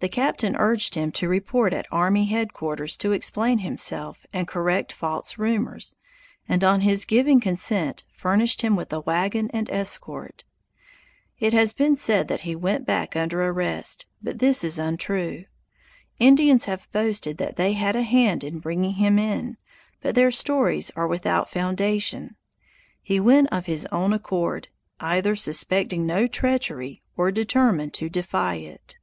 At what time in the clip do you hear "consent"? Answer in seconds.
7.40-8.04